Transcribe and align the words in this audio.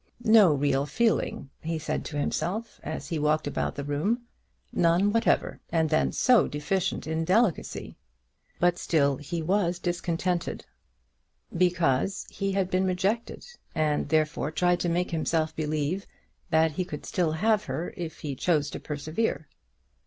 "No 0.25 0.51
real 0.51 0.87
feeling," 0.87 1.51
he 1.61 1.77
said 1.77 2.03
to 2.05 2.17
himself, 2.17 2.79
as 2.83 3.09
he 3.09 3.19
walked 3.19 3.45
about 3.45 3.75
the 3.75 3.83
room, 3.83 4.23
"none 4.73 5.11
whatever; 5.13 5.59
and 5.71 5.91
then 5.91 6.11
so 6.11 6.47
deficient 6.47 7.05
in 7.05 7.23
delicacy!" 7.23 7.97
But 8.59 8.79
still 8.79 9.17
he 9.17 9.43
was 9.43 9.77
discontented, 9.77 10.65
because 11.55 12.25
he 12.31 12.53
had 12.53 12.71
been 12.71 12.85
rejected, 12.85 13.45
and 13.75 14.09
therefore 14.09 14.49
tried 14.49 14.79
to 14.79 14.89
make 14.89 15.11
himself 15.11 15.55
believe 15.55 16.07
that 16.49 16.71
he 16.71 16.83
could 16.83 17.05
still 17.05 17.33
have 17.33 17.65
her 17.65 17.93
if 17.95 18.21
he 18.21 18.33
chose 18.35 18.71
to 18.71 18.79
persevere. 18.79 19.47